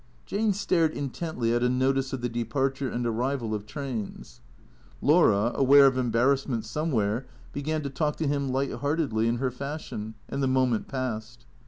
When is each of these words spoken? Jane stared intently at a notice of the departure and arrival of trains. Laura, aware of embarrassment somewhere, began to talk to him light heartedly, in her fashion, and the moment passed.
Jane 0.25 0.51
stared 0.53 0.93
intently 0.95 1.53
at 1.53 1.61
a 1.61 1.69
notice 1.69 2.11
of 2.11 2.21
the 2.21 2.27
departure 2.27 2.89
and 2.89 3.05
arrival 3.05 3.53
of 3.53 3.67
trains. 3.67 4.41
Laura, 4.99 5.51
aware 5.53 5.85
of 5.85 5.95
embarrassment 5.95 6.65
somewhere, 6.65 7.27
began 7.53 7.83
to 7.83 7.89
talk 7.91 8.15
to 8.15 8.25
him 8.25 8.49
light 8.49 8.73
heartedly, 8.73 9.27
in 9.27 9.35
her 9.35 9.51
fashion, 9.51 10.15
and 10.27 10.41
the 10.41 10.47
moment 10.47 10.87
passed. 10.87 11.45